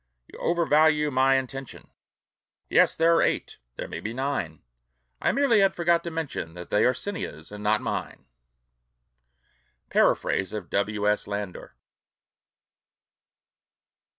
"You 0.25 0.39
overvalue 0.39 1.11
my 1.11 1.35
intention. 1.35 1.91
Yes, 2.71 2.95
there 2.95 3.13
are 3.13 3.21
eight... 3.21 3.59
there 3.75 3.87
may 3.87 3.99
be 3.99 4.15
nine: 4.15 4.63
I 5.21 5.31
merely 5.31 5.59
had 5.59 5.75
forgot 5.75 6.03
to 6.05 6.09
mention 6.09 6.55
That 6.55 6.71
they 6.71 6.85
are 6.85 6.93
Cinna's, 6.95 7.51
and 7.51 7.63
not 7.63 7.81
mine." 7.81 8.25
Paraphrase 9.91 10.53
of 10.53 10.71
W. 10.71 11.07
S. 11.07 11.27
Landor. 11.27 11.75